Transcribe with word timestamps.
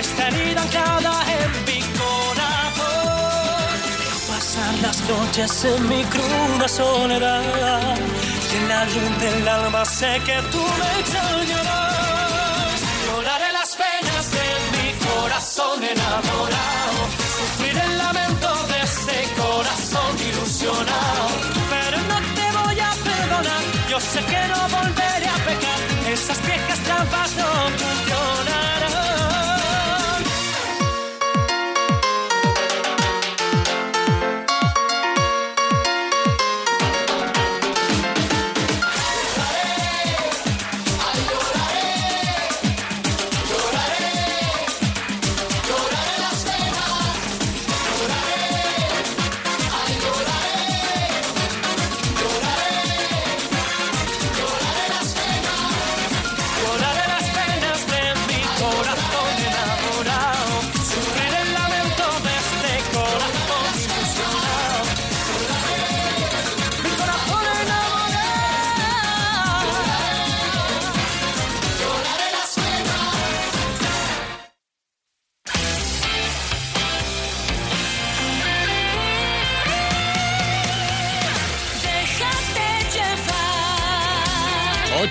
esta 0.00 0.28
herida 0.28 0.62
anclada 0.62 1.14
en 1.38 1.50
mi 1.68 1.80
corazón. 2.00 2.88
Pasar 4.28 4.74
las 4.82 4.98
noches 5.08 5.64
en 5.64 5.88
mi 5.88 6.02
cruda 6.04 6.68
soledad. 6.68 7.98
Y 8.50 8.56
en 8.56 8.68
la 8.68 8.84
luz 8.84 9.12
del 9.24 9.48
alma 9.48 9.84
sé 9.84 10.12
que 10.26 10.38
tú 10.52 10.62
me 10.80 11.00
extrañarás. 11.00 12.78
Lloraré 13.06 13.52
las 13.52 13.70
penas 13.76 14.24
de 14.36 14.46
mi 14.74 14.88
corazón 15.06 15.84
enamorado. 15.84 17.00
Sufrir 17.36 17.76
el 17.86 17.98
lamento 17.98 18.48
de 18.70 18.78
este 18.90 19.16
corazón 19.42 20.12
ilusionado. 20.30 21.24
Pero 21.74 21.96
no 22.10 22.18
te 22.38 22.46
voy 22.58 22.80
a 22.88 22.92
perdonar. 23.08 23.62
Yo 23.90 24.00
sé 24.00 24.20
que 24.32 24.42
no 24.52 24.60
volveré 24.76 25.28
a 25.36 25.38
pecar. 25.48 25.80
Esas 26.14 26.40
viejas 26.46 26.78
trampas 26.86 27.30
no 27.36 27.48
funcionarán. 27.80 28.59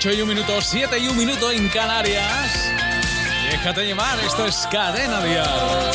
8 0.00 0.14
y 0.14 0.22
un 0.22 0.28
minuto, 0.28 0.62
7 0.62 0.98
y 0.98 1.08
un 1.08 1.16
minuto 1.18 1.50
en 1.52 1.68
Canarias. 1.68 2.72
Déjate 3.50 3.84
llevar, 3.84 4.18
esto 4.20 4.46
es 4.46 4.66
Cadena 4.72 5.22
Dial. 5.22 5.90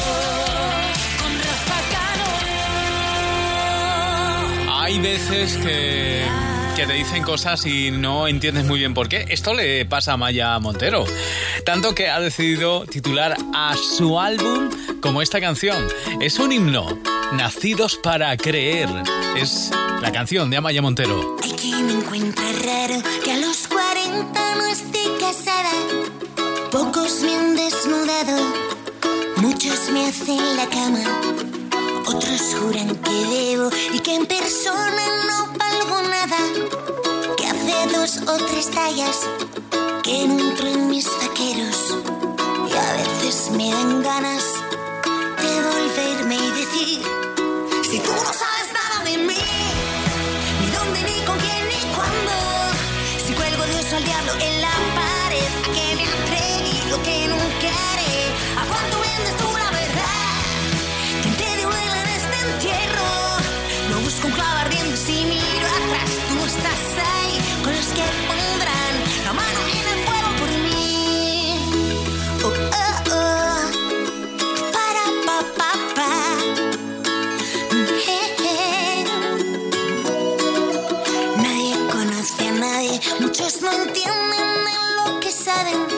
Hay 4.70 5.00
veces 5.00 5.58
que, 5.58 6.24
te 6.76 6.94
dicen 6.94 7.24
cosas 7.24 7.66
y 7.66 7.90
no 7.90 8.28
entiendes 8.28 8.66
muy 8.66 8.78
bien 8.78 8.94
por 8.94 9.10
qué. 9.10 9.26
Esto 9.28 9.56
le 9.56 9.88
pasa 9.88 10.14
a 10.14 10.18
Maya 10.18 10.60
Montero. 10.60 11.06
Tanto 11.66 11.96
que 11.96 12.08
ha 12.08 12.20
decidido 12.20 12.86
titular 12.86 13.36
a 13.56 13.76
su 13.76 14.20
álbum 14.20 14.70
como 15.02 15.24
esta 15.24 15.42
canción. 15.42 15.84
Es 16.22 16.38
un 16.38 16.52
himno. 16.52 17.00
Nacidos 17.32 17.98
para 17.98 18.38
creer. 18.38 18.88
Es 19.36 19.72
la 20.00 20.12
canción 20.12 20.52
de 20.52 20.58
Amaya 20.58 20.84
Montero. 20.84 21.38
Hay 21.44 21.54
quien 21.54 21.90
encuentra 21.90 22.46
raro 22.64 23.02
que 23.24 23.32
a 23.32 23.38
los 23.38 23.55
40 23.55 23.55
no 23.55 23.55
Pocos 26.72 27.22
me 27.22 27.36
han 27.36 27.56
desnudado, 27.56 28.38
muchos 29.38 29.90
me 29.92 30.08
hacen 30.08 30.56
la 30.56 30.66
cama. 30.68 31.04
Otros 32.06 32.42
juran 32.60 32.96
que 32.96 33.12
debo 33.12 33.70
y 33.94 34.00
que 34.00 34.16
en 34.16 34.26
persona 34.26 35.04
no 35.28 35.48
valgo 35.58 36.02
nada. 36.04 36.38
Que 37.38 37.48
hace 37.48 37.98
dos 37.98 38.18
o 38.28 38.38
tres 38.46 38.72
tallas 38.72 39.28
que 40.04 40.28
no 40.28 40.40
entro 40.40 40.68
en 40.68 40.90
mis 40.90 41.06
vaqueros. 41.06 41.96
Y 42.70 42.74
a 42.74 42.94
veces 42.94 43.52
me 43.52 43.72
dan 43.72 44.04
ganas 44.04 44.44
de 45.42 45.54
volverme 45.70 46.36
y 46.36 46.52
decir: 46.52 47.02
Si 47.90 48.00
tú 48.00 48.12
no 48.12 48.32
sabes 48.42 48.68
nada 48.74 49.04
de 49.04 49.18
mí 49.18 49.44
ni 51.08 51.26
con 51.26 51.38
quién 51.40 51.68
ni 51.68 51.96
cuándo. 51.96 52.34
Si 53.26 53.34
cuelgo 53.34 53.64
Dios 53.66 53.94
al 53.94 54.04
diablo 54.04 54.34
en 54.40 54.62
la 54.62 54.95
entienden 83.72 84.68
en 84.68 84.96
lo 84.98 85.20
que 85.20 85.32
saben. 85.32 85.95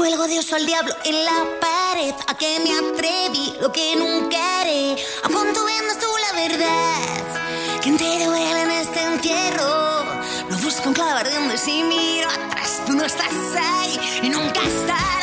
Cuelgo 0.00 0.26
Dios 0.28 0.50
o 0.50 0.56
al 0.56 0.64
diablo 0.64 0.94
en 1.04 1.24
la 1.26 1.46
pared, 1.60 2.14
a 2.26 2.34
que 2.34 2.58
me 2.60 2.72
atreví, 2.72 3.54
lo 3.60 3.70
que 3.70 3.96
nunca 3.96 4.60
haré. 4.60 4.96
¿A 5.22 5.28
cuánto 5.28 5.62
vendes 5.62 5.98
tú 5.98 6.06
la 6.26 6.40
verdad? 6.40 7.82
¿Quién 7.82 7.98
te 7.98 8.24
duele 8.24 8.62
en 8.62 8.70
este 8.70 8.98
entierro? 9.02 10.04
No 10.48 10.56
busco 10.56 10.88
un 10.88 10.94
clavo 10.94 11.18
ardiendo 11.18 11.52
y 11.52 11.58
si 11.58 11.82
miro 11.82 12.30
atrás, 12.30 12.80
tú 12.86 12.94
no 12.94 13.04
estás 13.04 13.28
ahí 13.54 14.00
y 14.22 14.30
nunca 14.30 14.62
estarás. 14.62 15.19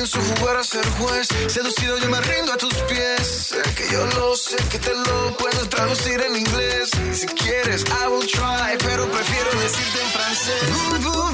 Pienso 0.00 0.18
jugar 0.34 0.56
a 0.56 0.64
ser 0.64 0.86
juez. 0.98 1.28
Seducido 1.48 1.98
yo 1.98 2.08
me 2.08 2.20
rindo 2.22 2.54
a 2.54 2.56
tus 2.56 2.72
pies. 2.88 3.26
Sé 3.50 3.62
que 3.74 3.86
yo 3.92 4.06
lo 4.16 4.34
sé, 4.34 4.56
que 4.70 4.78
te 4.78 4.94
lo 4.94 5.36
puedo 5.36 5.68
traducir 5.68 6.18
en 6.22 6.36
inglés. 6.36 6.90
Si 7.12 7.26
quieres, 7.26 7.84
I 7.84 8.08
will 8.08 8.26
try, 8.26 8.78
pero 8.78 9.06
prefiero 9.10 9.50
decirte 9.60 10.00
en 10.00 10.10
francés. 10.10 11.02
Vous, 11.02 11.12
vous. 11.12 11.30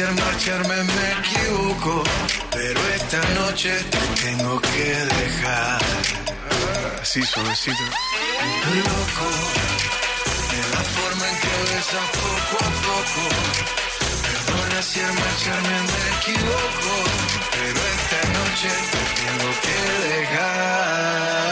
Al 0.05 0.15
marcharme 0.15 0.83
me 0.83 1.11
equivoco, 1.19 2.03
pero 2.51 2.79
esta 2.95 3.21
noche 3.39 3.71
te 3.89 3.99
tengo 4.21 4.59
que 4.59 4.89
dejar. 5.15 5.81
Así 7.01 7.21
suavecito. 7.23 7.83
Loco, 7.83 9.29
de 10.51 10.61
la 10.73 10.83
forma 10.95 11.29
en 11.29 11.35
que 11.41 11.53
besas 11.69 12.09
poco 12.19 12.55
a 12.65 12.71
poco. 12.87 13.23
Perdona 14.23 14.81
si 14.81 14.99
al 14.99 15.13
marcharme 15.13 15.77
me 15.91 16.01
equivoco, 16.17 16.93
pero 17.51 17.79
esta 17.95 18.19
noche 18.37 18.69
te 18.91 19.01
tengo 19.21 19.49
que 19.63 19.77
dejar. 20.09 21.42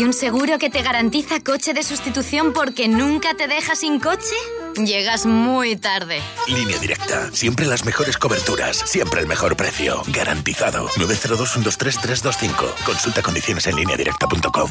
¿Hay 0.00 0.06
un 0.06 0.14
seguro 0.14 0.58
que 0.58 0.70
te 0.70 0.80
garantiza 0.80 1.40
coche 1.40 1.74
de 1.74 1.82
sustitución 1.82 2.54
porque 2.54 2.88
nunca 2.88 3.34
te 3.34 3.48
deja 3.48 3.76
sin 3.76 4.00
coche? 4.00 4.34
Llegas 4.82 5.26
muy 5.26 5.76
tarde. 5.76 6.22
Línea 6.48 6.78
directa. 6.78 7.30
Siempre 7.34 7.66
las 7.66 7.84
mejores 7.84 8.16
coberturas. 8.16 8.78
Siempre 8.78 9.20
el 9.20 9.26
mejor 9.26 9.58
precio. 9.58 10.00
Garantizado. 10.06 10.88
902 10.96 11.50
123 11.50 12.00
325. 12.00 12.74
Consulta 12.86 13.20
condiciones 13.20 13.66
en 13.66 13.76
lineadirecta.com. 13.76 14.70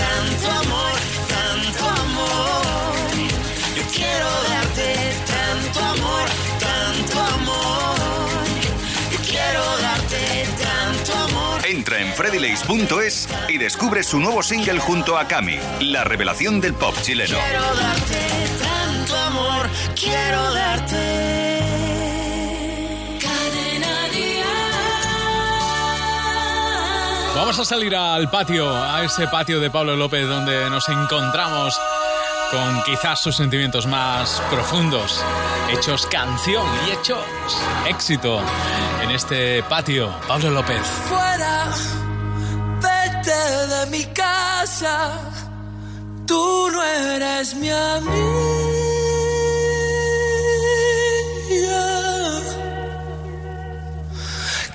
tanto 0.21 0.51
amor, 0.51 0.91
tanto 1.27 1.85
amor. 2.01 2.61
Yo 3.75 3.83
quiero 3.93 4.29
darte 4.49 4.93
tanto 5.25 5.79
amor, 5.79 6.29
tanto 6.59 7.19
amor. 7.19 7.97
Yo 9.11 9.17
quiero 9.27 9.63
darte 9.79 10.47
tanto 10.61 11.13
amor. 11.13 11.65
Entra 11.65 11.99
en 11.99 12.13
freddylace.es 12.13 13.27
y 13.49 13.57
descubre 13.57 14.03
su 14.03 14.19
nuevo 14.19 14.43
single 14.43 14.79
junto 14.79 15.17
a 15.17 15.27
Cami, 15.27 15.57
la 15.79 16.03
revelación 16.03 16.61
del 16.61 16.75
pop 16.75 16.95
chileno. 17.01 17.37
Quiero 17.39 17.75
darte 17.75 18.47
tanto 18.61 19.17
amor, 19.17 19.69
quiero 19.95 20.53
darte. 20.53 21.10
Vamos 27.41 27.57
a 27.57 27.65
salir 27.65 27.95
al 27.95 28.29
patio, 28.29 28.69
a 28.71 29.03
ese 29.03 29.27
patio 29.27 29.59
de 29.59 29.71
Pablo 29.71 29.95
López 29.95 30.27
donde 30.27 30.69
nos 30.69 30.87
encontramos 30.89 31.75
con 32.51 32.83
quizás 32.83 33.19
sus 33.19 33.35
sentimientos 33.35 33.87
más 33.87 34.39
profundos, 34.51 35.19
hechos 35.71 36.05
canción 36.05 36.63
y 36.85 36.91
hechos 36.91 37.25
éxito 37.87 38.39
en 39.01 39.09
este 39.09 39.63
patio. 39.63 40.13
Pablo 40.27 40.51
López. 40.51 40.83
Fuera, 41.09 41.71
vete 42.79 43.67
de 43.67 43.85
mi 43.87 44.05
casa, 44.13 45.09
tú 46.27 46.69
no 46.71 46.83
eres 46.83 47.55
mi 47.55 47.71
amigo. 47.71 48.51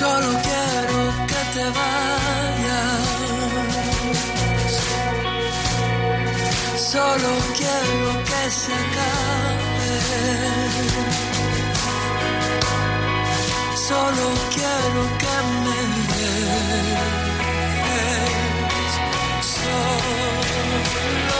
Solo 0.00 0.30
quiero 0.48 1.00
que 1.26 1.40
te 1.54 1.64
vayas. 1.78 3.04
Solo 6.90 7.30
quiero 7.58 8.08
que 8.28 8.42
se 8.50 8.72
acabe. 8.82 9.92
Solo 13.88 14.26
quiero 14.54 15.02
que 15.20 15.34
me 15.64 15.80
des. 16.10 17.02
Solo 19.54 21.39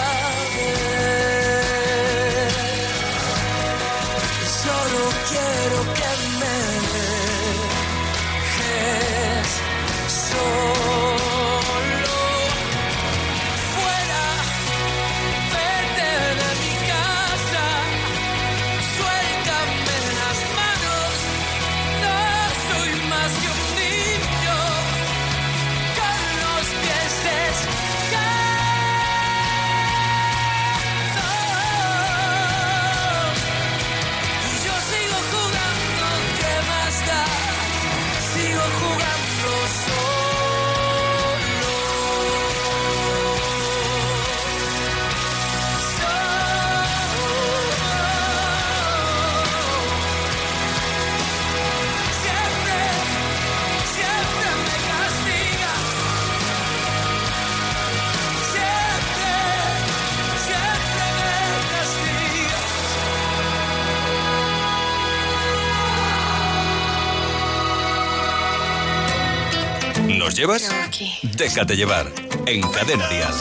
Llevas? 70.41 70.71
Aquí. 70.87 71.07
Déjate 71.21 71.75
llevar. 71.75 72.11
En 72.47 72.61
Cadena 72.75 73.07
Dial. 73.09 73.33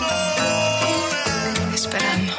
esperando. 1.72 2.34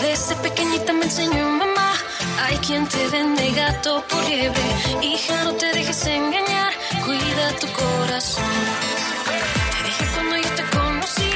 Desde 0.00 0.36
pequeñita 0.36 0.92
me 0.92 1.04
enseñó 1.04 1.48
mamá, 1.62 1.92
hay 2.44 2.56
quien 2.58 2.86
te 2.86 3.08
vende 3.08 3.50
gato 3.62 4.04
por 4.08 4.22
liebre. 4.28 4.68
Hija, 5.02 5.34
no 5.44 5.52
te 5.54 5.66
dejes 5.72 6.06
engañar, 6.06 6.72
cuida 7.04 7.44
tu 7.60 7.66
corazón. 7.80 8.54
Te 9.72 9.78
dije 9.88 10.04
cuando 10.14 10.36
yo 10.36 10.50
te 10.58 10.64
conocí, 10.76 11.30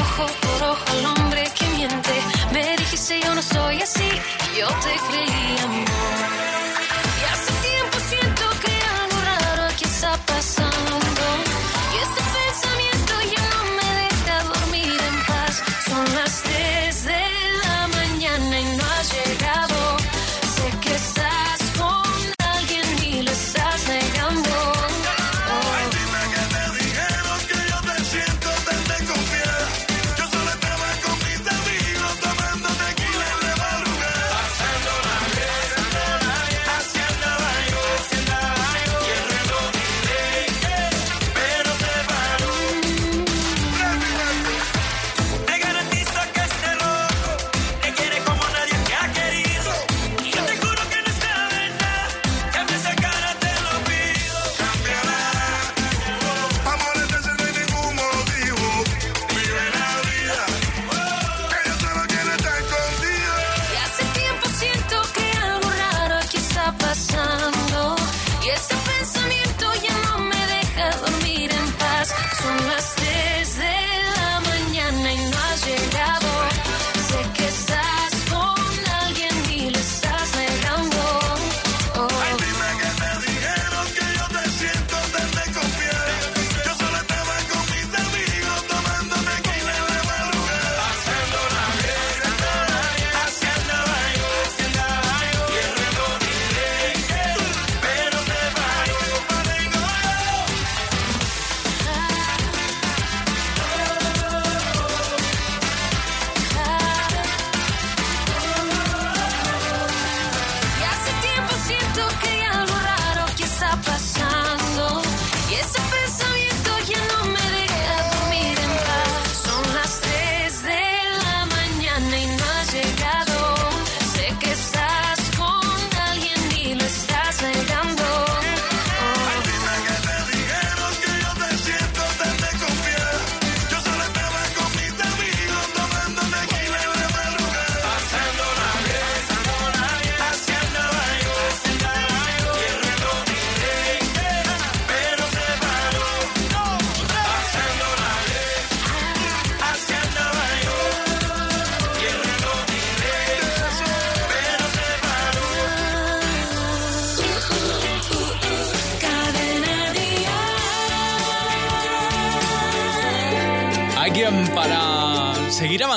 ojo 0.00 0.24
por 0.42 0.60
ojo 0.72 0.84
al 0.96 1.06
hombre 1.06 1.42
que 1.58 1.66
miente. 1.76 2.14
Me 2.52 2.76
dijiste 2.76 3.20
yo 3.24 3.34
no 3.34 3.42
soy 3.42 3.82
así, 3.82 4.10
yo 4.58 4.68
te 4.84 4.92
creí 5.08 5.58
amor. 5.64 6.23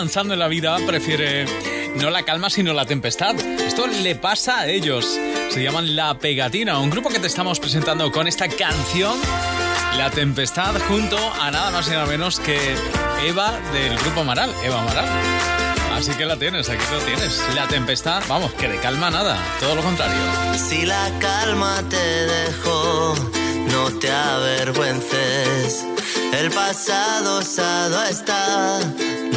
Avanzando 0.08 0.36
en 0.36 0.40
la 0.40 0.48
vida 0.48 0.78
prefiere 0.88 1.46
no 1.98 2.10
la 2.10 2.24
calma 2.24 2.50
sino 2.50 2.72
la 2.72 2.86
tempestad. 2.86 3.36
Esto 3.60 3.88
le 3.88 4.16
pasa 4.16 4.60
a 4.60 4.68
ellos. 4.68 5.20
Se 5.50 5.62
llaman 5.62 5.98
La 5.98 6.18
Pegatina, 6.18 6.80
un 6.80 6.90
grupo 6.90 7.10
que 7.10 7.20
te 7.20 7.28
estamos 7.28 7.60
presentando 7.60 8.10
con 8.10 8.26
esta 8.26 8.48
canción, 8.48 9.20
La 9.98 10.10
Tempestad, 10.10 10.80
junto 10.88 11.18
a 11.42 11.52
nada 11.52 11.72
más 11.72 11.90
y 11.90 11.92
nada 11.92 12.06
menos 12.06 12.40
que 12.40 12.58
Eva 13.26 13.60
del 13.74 13.98
grupo 13.98 14.22
Amaral, 14.22 14.54
Eva 14.64 14.82
Amaral. 14.82 15.06
Así 15.94 16.12
que 16.12 16.26
la 16.26 16.38
tienes, 16.38 16.70
aquí 16.70 16.86
lo 16.90 17.00
tienes. 17.00 17.44
La 17.54 17.68
tempestad, 17.68 18.24
vamos, 18.30 18.54
que 18.54 18.70
de 18.70 18.78
calma 18.78 19.10
nada, 19.10 19.38
todo 19.60 19.76
lo 19.76 19.82
contrario. 19.82 20.22
Si 20.56 20.86
la 20.86 21.12
calma 21.20 21.84
te 21.90 21.98
dejó, 21.98 23.14
no 23.72 23.90
te 24.00 24.10
avergüences. 24.10 25.86
El 26.34 26.52
pasado 26.52 27.40
osado 27.40 28.04
está, 28.04 28.80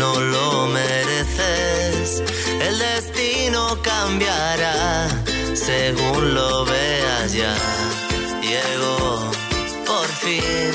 no 0.00 0.18
lo 0.18 0.66
mereces. 0.66 2.22
El 2.66 2.78
destino 2.78 3.76
cambiará 3.82 5.06
según 5.54 6.34
lo 6.34 6.64
veas 6.64 7.32
ya. 7.34 7.54
Llegó 8.40 9.30
por 9.86 10.08
fin 10.22 10.72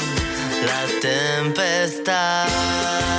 la 0.70 0.82
tempestad. 1.02 3.15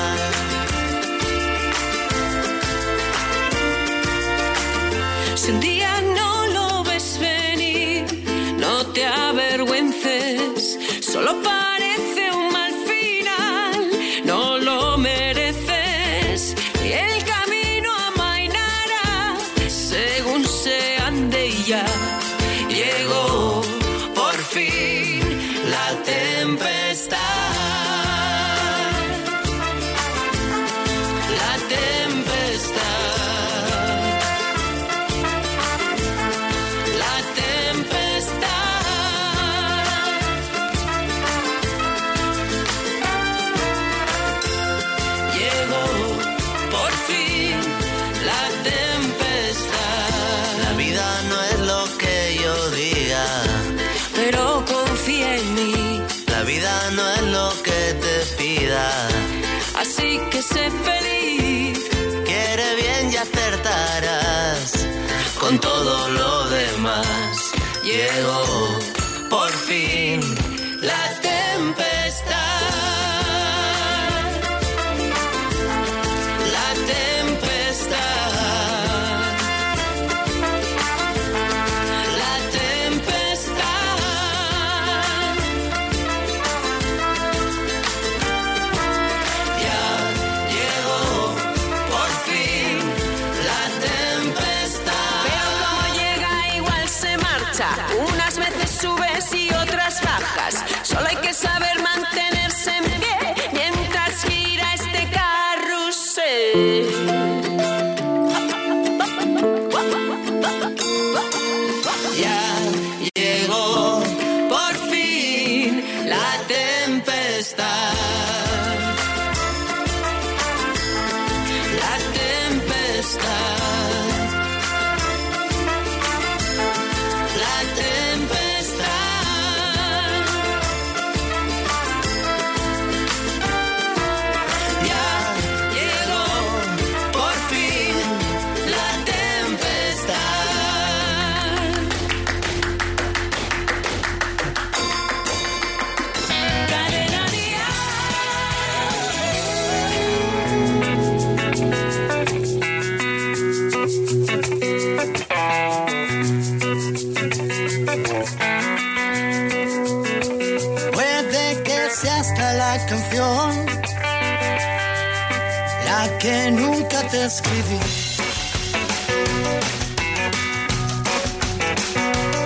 Escribí. 167.27 167.79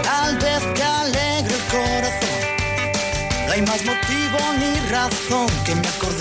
Tal 0.02 0.38
vez 0.38 0.74
te 0.74 0.82
alegre 0.82 1.54
el 1.54 1.64
corazón. 1.74 2.40
No 3.46 3.52
hay 3.52 3.62
más 3.62 3.84
motivo 3.84 4.38
ni 4.58 4.90
razón 4.90 5.48
que 5.66 5.74
me 5.74 5.86
acordé 5.86 6.19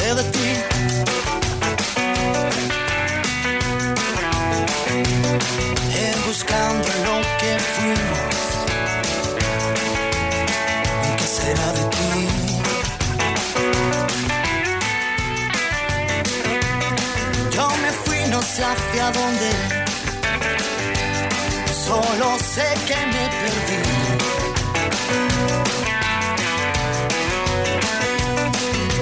sé 22.60 22.70
que 22.88 23.00
me 23.14 23.24
perdí. 23.40 23.82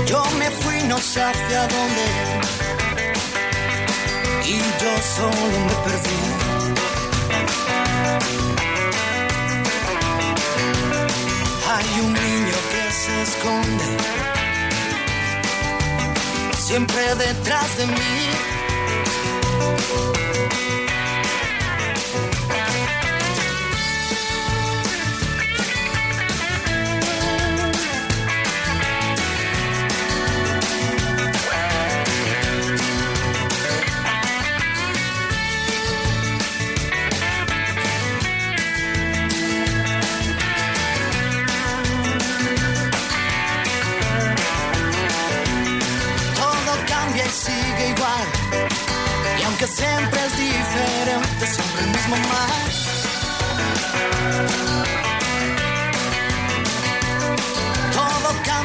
Yo 0.10 0.22
me 0.40 0.48
fui, 0.62 0.78
no 0.92 0.98
sé 1.00 1.20
hacia 1.30 1.62
dónde. 1.76 2.06
Y 4.54 4.58
yo 4.82 4.94
solo 5.16 5.56
me 5.68 5.76
perdí. 5.86 6.22
Hay 11.72 11.90
un 12.06 12.14
niño 12.26 12.58
que 12.72 12.84
se 13.02 13.14
esconde 13.28 13.90
siempre 16.68 17.04
detrás 17.26 17.70
de 17.78 17.86
mí. 17.88 18.58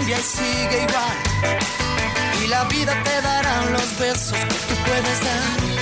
Cambia 0.03 0.19
y 0.19 0.23
sigue 0.23 0.83
igual. 0.83 1.17
Y 2.43 2.47
la 2.49 2.65
vida 2.65 2.93
te 3.05 3.23
dará 3.23 3.65
los 3.71 3.99
besos 3.99 4.33
que 4.33 4.75
tú 4.75 4.75
puedes 4.85 5.25
dar. 5.25 5.82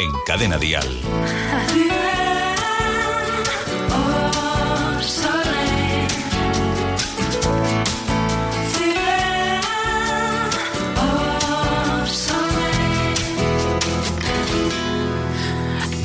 En 0.00 0.12
Cadena 0.26 0.56
Dial. 0.56 0.88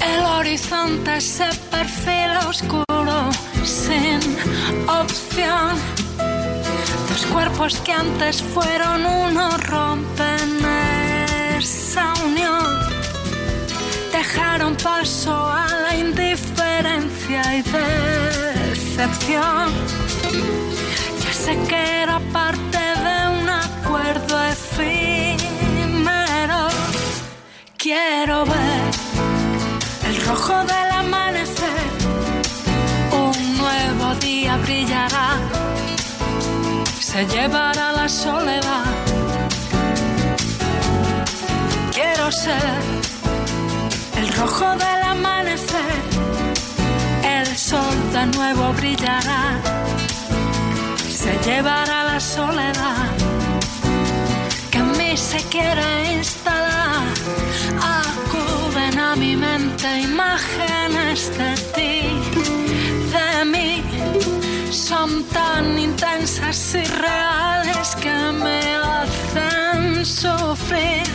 El 0.02 0.26
horizonte 0.26 1.22
se 1.22 1.46
perfila 1.72 2.50
oscuro, 2.50 3.30
sin 3.64 4.20
opción. 4.90 5.78
Dos 7.10 7.26
cuerpos 7.28 7.78
que 7.78 7.94
antes 7.94 8.42
fueron 8.42 9.06
uno 9.06 9.58
rompen 9.58 10.15
paso 14.86 15.34
a 15.34 15.66
la 15.84 15.96
indiferencia 15.96 17.42
y 17.58 17.62
decepción. 18.70 19.68
Ya 21.24 21.34
sé 21.34 21.54
que 21.68 21.82
era 22.04 22.20
parte 22.32 22.84
de 23.06 23.18
un 23.40 23.50
acuerdo 23.50 24.36
efímero. 24.54 25.42
Quiero 27.78 28.46
ver 28.46 28.84
el 30.08 30.16
rojo 30.28 30.58
del 30.72 30.90
amanecer. 31.02 31.88
Un 33.24 33.38
nuevo 33.58 34.08
día 34.22 34.54
brillará. 34.58 35.30
Se 37.00 37.26
llevará 37.26 37.92
la 37.92 38.08
soledad. 38.08 38.86
Quiero 41.92 42.32
ser 42.32 42.95
rojo 44.56 44.72
del 44.78 45.04
amanecer. 45.04 45.96
El 47.24 47.48
sol 47.58 47.96
de 48.14 48.26
nuevo 48.38 48.74
brillará. 48.74 49.60
Se 51.10 51.38
llevará 51.46 52.04
la 52.04 52.20
soledad 52.20 53.08
que 54.72 54.78
en 54.78 54.92
mí 54.98 55.18
se 55.18 55.38
quiere 55.50 56.14
instalar. 56.14 57.04
Acuden 58.02 59.00
a 59.00 59.16
mi 59.16 59.36
mente 59.36 60.02
imágenes 60.02 61.32
de 61.38 61.52
ti, 61.76 62.02
de 63.14 63.46
mí. 63.46 63.84
Son 64.72 65.24
tan 65.26 65.80
intensas 65.80 66.76
y 66.76 66.84
reales 66.84 67.96
que 67.96 68.18
me 68.44 68.60
hacen 68.76 70.06
sufrir. 70.06 71.15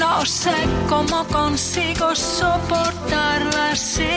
No 0.00 0.24
sé 0.24 0.54
cómo 0.88 1.24
consigo 1.26 2.14
soportar 2.16 3.38
la 3.54 3.76
situación 3.76 4.14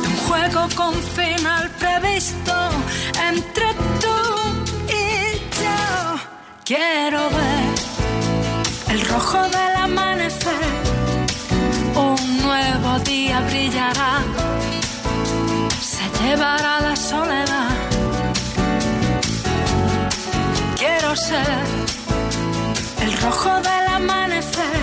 de 0.00 0.08
un 0.08 0.16
juego 0.26 0.66
con 0.74 0.94
final 0.94 1.70
previsto 1.78 2.54
entre 3.28 3.74
tú 4.00 4.16
y 4.88 5.38
yo. 5.60 6.18
Quiero 6.64 7.28
ver 7.28 7.74
el 8.88 9.00
rojo 9.06 9.42
del 9.56 9.76
amanecer. 9.76 10.70
Un 11.94 12.38
nuevo 12.42 12.98
día 13.00 13.40
brillará. 13.50 14.24
Se 15.92 16.04
llevará 16.22 16.80
la 16.80 16.96
soledad. 16.96 17.76
Quiero 20.78 21.14
ser 21.14 21.86
rojo 23.26 23.54
del 23.68 23.86
amanecer. 23.98 24.80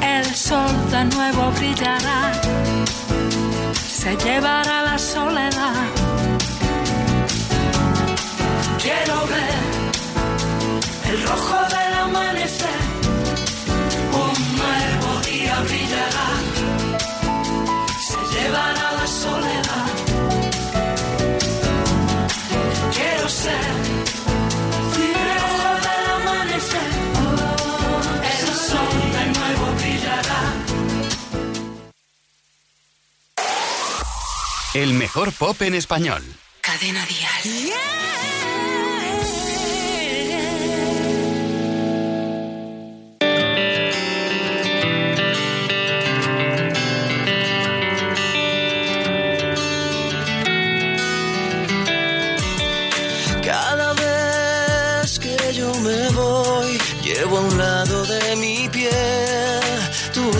El 0.00 0.24
sol 0.34 0.74
de 0.90 1.04
nuevo 1.16 1.42
brillará. 1.58 2.20
Se 3.98 4.16
llevará 4.24 4.76
la 4.90 4.98
soledad. 4.98 5.84
Quiero 8.84 9.16
ver 9.32 9.58
el 11.10 11.18
rojo 11.28 11.58
del 11.74 11.94
amanecer. 12.06 12.79
El 34.74 34.94
mejor 34.94 35.32
pop 35.32 35.60
en 35.62 35.74
español. 35.74 36.22
Cadena 36.60 37.04
Dial. 37.04 37.72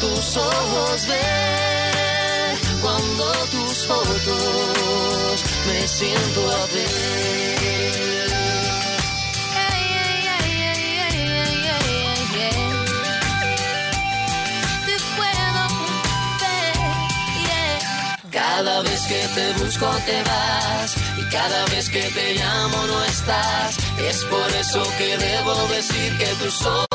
tus 0.00 0.36
ojos 0.36 1.06
ver 1.06 2.58
cuando 2.80 3.32
tus 3.50 3.86
fotos 3.86 5.44
me 5.66 5.88
siento 5.88 6.40
a 6.50 6.66
ver. 6.74 7.98
Cada 18.30 18.82
vez 18.82 19.00
que 19.06 19.28
te 19.34 19.52
busco 19.62 19.86
te 20.04 20.22
vas 20.22 20.96
y 21.16 21.22
cada 21.30 21.64
vez 21.66 21.88
que 21.88 22.02
te 22.02 22.34
llamo 22.34 22.86
no 22.86 23.04
estás. 23.04 23.76
Es 24.08 24.24
por 24.24 24.50
eso 24.50 24.82
que 24.98 25.16
debo 25.16 25.54
decir 25.68 26.18
que 26.18 26.26
tú 26.42 26.50
solo 26.50 26.87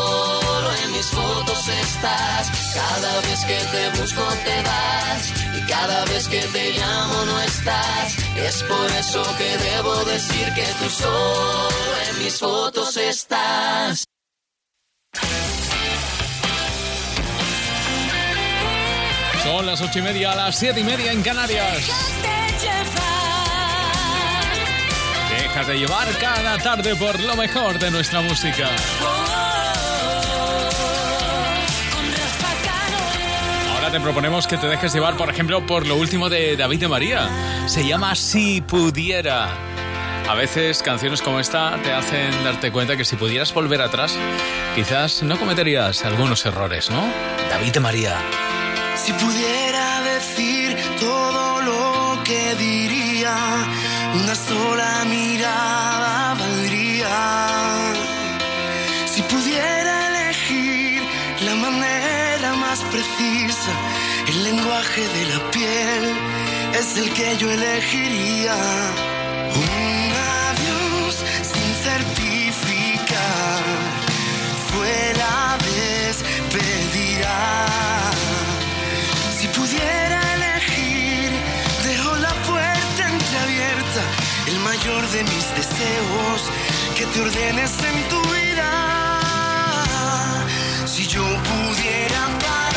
en 0.84 0.92
mis 0.92 1.06
fotos 1.08 1.68
estás. 1.68 2.74
Cada 2.74 3.22
vez 3.22 3.40
que 3.46 3.58
te 3.58 4.02
busco 4.02 4.24
te 4.46 4.62
vas 4.62 5.34
y 5.58 5.62
cada 5.70 6.06
vez 6.06 6.28
que 6.28 6.42
te 6.42 6.72
llamo 6.72 7.26
no 7.26 7.40
estás. 7.42 8.18
Es 8.38 8.64
por 8.64 8.92
eso 8.92 9.24
que 9.38 9.58
debo 9.58 10.06
decir 10.06 10.54
que 10.54 10.68
tú 10.80 10.90
solo 10.90 11.70
en 12.10 12.24
mis 12.24 12.38
fotos 12.40 12.98
estás. 12.98 14.06
Son 19.44 19.66
las 19.66 19.82
ocho 19.82 20.00
y 20.00 20.02
media, 20.02 20.36
las 20.36 20.58
siete 20.58 20.80
y 20.80 20.84
media 20.84 21.12
en 21.12 21.22
Canarias. 21.22 21.78
Dejas 25.30 25.68
de 25.68 25.80
llevar 25.80 26.08
cada 26.18 26.58
tarde 26.60 26.96
por 26.96 27.20
lo 27.20 27.36
mejor 27.36 27.78
de 27.78 27.92
nuestra 27.92 28.22
música. 28.22 28.70
Te 33.94 34.00
proponemos 34.00 34.48
que 34.48 34.58
te 34.58 34.66
dejes 34.66 34.92
llevar, 34.92 35.16
por 35.18 35.30
ejemplo, 35.30 35.64
por 35.68 35.86
lo 35.86 35.96
último 35.98 36.28
de 36.28 36.58
David 36.58 36.80
de 36.80 36.88
María. 36.88 37.30
Se 37.68 37.86
llama 37.86 38.16
Si 38.16 38.60
pudiera. 38.60 39.50
A 40.28 40.34
veces 40.34 40.82
canciones 40.82 41.22
como 41.22 41.40
esta 41.40 41.78
te 41.84 41.94
hacen 41.94 42.44
darte 42.44 42.72
cuenta 42.72 42.98
que 42.98 43.06
si 43.06 43.18
pudieras 43.18 43.54
volver 43.54 43.84
atrás, 43.84 44.18
quizás 44.74 45.22
no 45.22 45.38
cometerías 45.38 46.04
algunos 46.06 46.44
errores, 46.48 46.90
¿no? 46.90 47.04
David 47.52 47.74
de 47.74 47.80
María. 47.82 48.18
Si 48.96 49.14
pudiera 49.14 50.02
decir 50.02 50.76
todo 51.00 51.62
lo 51.62 52.24
que 52.24 52.56
diría, 52.56 53.36
una 54.24 54.34
sola 54.34 55.06
mirada 55.06 56.34
valdría. 56.34 57.68
Si 59.06 59.22
pudiera 59.22 60.08
elegir 60.08 61.04
la 61.46 61.54
manera 61.54 62.56
más 62.56 62.80
precisa, 62.86 63.43
el 64.28 64.44
lenguaje 64.44 65.02
de 65.02 65.26
la 65.34 65.52
piel 65.52 66.04
es 66.80 66.98
el 66.98 67.14
que 67.14 67.38
yo 67.38 67.50
elegiría. 67.50 68.56
Un 69.56 70.12
adiós 70.48 71.16
sin 71.52 71.70
certificar, 71.88 73.64
fuera 74.70 75.58
despedida. 75.72 77.38
Si 79.38 79.48
pudiera 79.48 80.20
elegir, 80.36 81.32
dejo 81.84 82.16
la 82.18 82.34
puerta 82.50 83.02
entreabierta, 83.16 84.02
el 84.48 84.60
mayor 84.60 85.08
de 85.10 85.24
mis 85.24 85.48
deseos, 85.60 86.42
que 86.98 87.06
te 87.06 87.22
ordenes 87.22 87.72
en 87.90 88.10
tu 88.10 88.20
vida. 88.34 88.72
Si 90.86 91.08
yo 91.08 91.24
pudiera 91.24 92.22
parar 92.40 92.73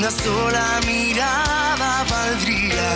Una 0.00 0.10
sola 0.10 0.80
mirada 0.86 2.06
valdría. 2.08 2.90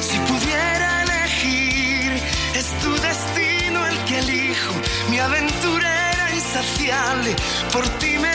Si 0.00 0.18
pudiera 0.20 1.02
elegir, 1.02 2.22
es 2.54 2.68
tu 2.80 2.90
destino 2.94 3.86
el 3.86 3.98
que 4.06 4.18
elijo. 4.20 4.72
Mi 5.10 5.18
aventura 5.18 6.12
era 6.12 6.34
insaciable, 6.34 7.36
por 7.70 7.86
ti 7.98 8.16
me 8.18 8.34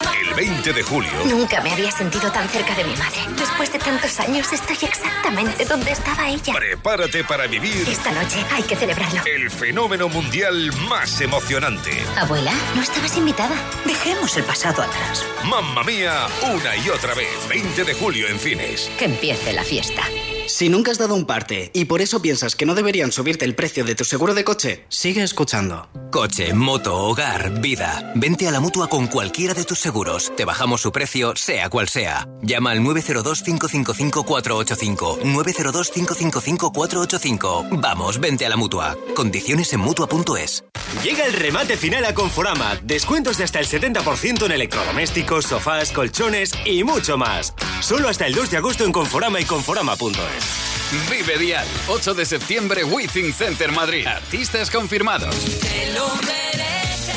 El 0.00 0.34
20 0.34 0.72
de 0.72 0.82
julio. 0.84 1.10
Nunca 1.26 1.60
me 1.60 1.72
había 1.72 1.90
sentido 1.90 2.30
tan 2.30 2.48
cerca 2.48 2.74
de 2.76 2.84
mi 2.84 2.94
madre. 2.96 3.18
Después 3.36 3.72
de 3.72 3.78
tantos 3.80 4.18
años 4.20 4.52
estoy 4.52 4.76
exactamente 4.82 5.64
donde 5.64 5.90
estaba 5.90 6.28
ella. 6.28 6.52
Prepárate 6.54 7.24
para 7.24 7.46
vivir 7.48 7.88
Esta 7.88 8.12
noche 8.12 8.44
hay 8.52 8.62
que 8.62 8.76
celebrarlo. 8.76 9.20
el 9.26 9.50
fenómeno 9.50 10.08
mundial 10.08 10.70
más 10.88 11.20
emocionante. 11.20 11.90
Abuela, 12.16 12.52
no 12.76 12.82
estabas 12.82 13.16
invitada. 13.16 13.56
Dejemos 13.84 14.36
el 14.36 14.44
pasado 14.44 14.82
atrás. 14.82 15.24
Mamma 15.44 15.82
mía, 15.82 16.26
una 16.54 16.76
y 16.76 16.88
otra 16.90 17.14
vez. 17.14 17.28
20 17.48 17.84
de 17.84 17.94
julio 17.94 18.28
en 18.28 18.38
cines. 18.38 18.90
Que 18.98 19.06
empiece 19.06 19.52
la 19.52 19.64
fiesta. 19.64 20.02
Si 20.48 20.68
nunca 20.70 20.90
has 20.90 20.98
dado 20.98 21.14
un 21.14 21.26
parte 21.26 21.70
y 21.74 21.84
por 21.84 22.00
eso 22.00 22.22
piensas 22.22 22.56
que 22.56 22.64
no 22.64 22.74
deberían 22.74 23.12
subirte 23.12 23.44
el 23.44 23.54
precio 23.54 23.84
de 23.84 23.94
tu 23.94 24.04
seguro 24.04 24.32
de 24.32 24.44
coche, 24.44 24.86
sigue 24.88 25.22
escuchando. 25.22 25.90
Coche, 26.10 26.54
moto, 26.54 26.96
hogar, 26.96 27.60
vida. 27.60 28.14
Vente 28.14 28.48
a 28.48 28.50
la 28.50 28.58
mutua 28.58 28.88
con 28.88 29.08
cualquiera 29.08 29.52
de 29.52 29.64
tus 29.64 29.78
seguros. 29.78 30.32
Te 30.36 30.46
bajamos 30.46 30.80
su 30.80 30.90
precio, 30.90 31.36
sea 31.36 31.68
cual 31.68 31.90
sea. 31.90 32.26
Llama 32.40 32.70
al 32.70 32.80
902-555-485. 32.80 35.20
902-555-485. 35.20 37.78
Vamos, 37.78 38.18
vente 38.18 38.46
a 38.46 38.48
la 38.48 38.56
mutua. 38.56 38.96
Condiciones 39.14 39.70
en 39.74 39.80
mutua.es. 39.80 40.64
Llega 41.04 41.26
el 41.26 41.34
remate 41.34 41.76
final 41.76 42.06
a 42.06 42.14
Conforama. 42.14 42.80
Descuentos 42.82 43.36
de 43.36 43.44
hasta 43.44 43.60
el 43.60 43.66
70% 43.66 44.46
en 44.46 44.52
electrodomésticos, 44.52 45.44
sofás, 45.44 45.92
colchones 45.92 46.52
y 46.64 46.84
mucho 46.84 47.18
más. 47.18 47.52
Solo 47.80 48.08
hasta 48.08 48.26
el 48.26 48.34
2 48.34 48.50
de 48.50 48.56
agosto 48.56 48.84
en 48.84 48.92
Conforama 48.92 49.40
y 49.40 49.44
Conforama.es. 49.44 50.37
Vive 51.10 51.38
Dial, 51.38 51.66
8 51.88 52.14
de 52.14 52.24
septiembre, 52.24 52.84
Withing 52.84 53.32
Center 53.32 53.72
Madrid. 53.72 54.06
Artistas 54.06 54.70
confirmados. 54.70 55.34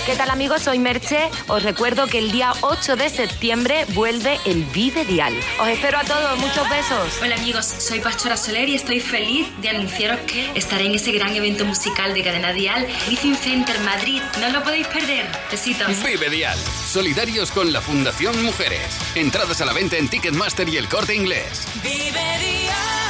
¿Qué 0.06 0.16
tal 0.16 0.32
amigos? 0.32 0.64
Soy 0.64 0.80
Merche. 0.80 1.30
Os 1.48 1.62
recuerdo 1.62 2.08
que 2.08 2.18
el 2.18 2.32
día 2.32 2.54
8 2.62 2.96
de 2.96 3.10
septiembre 3.10 3.86
vuelve 3.90 4.40
el 4.46 4.66
Vive 4.66 5.06
Dial. 5.06 5.34
Os 5.60 5.68
espero 5.68 6.00
a 6.00 6.04
todos. 6.04 6.40
Muchos 6.40 6.68
besos. 6.70 7.22
Hola 7.22 7.36
amigos, 7.36 7.66
soy 7.66 8.00
Pastora 8.00 8.36
Soler 8.36 8.68
y 8.68 8.76
estoy 8.76 9.00
feliz 9.00 9.48
de 9.62 9.70
anunciaros 9.70 10.20
que 10.22 10.52
estaré 10.56 10.88
en 10.88 10.96
ese 10.96 11.12
gran 11.12 11.36
evento 11.36 11.66
musical 11.66 12.16
de 12.16 12.24
Cadena 12.24 12.52
Dial, 12.52 12.88
Living 13.10 13.36
Center 13.36 13.80
Madrid. 13.82 14.22
No 14.40 14.50
lo 14.50 14.64
podéis 14.64 14.88
perder. 14.88 15.30
Besitos. 15.52 16.04
Vive 16.04 16.30
Dial, 16.30 16.58
solidarios 16.88 17.52
con 17.52 17.72
la 17.72 17.80
Fundación 17.80 18.44
Mujeres. 18.44 18.98
Entradas 19.14 19.62
a 19.62 19.66
la 19.66 19.74
venta 19.74 19.98
en 19.98 20.10
Ticketmaster 20.10 20.68
y 20.68 20.78
el 20.78 20.90
corte 20.90 21.16
inglés. 21.16 21.68
Vive 21.84 22.40
día, 22.40 23.01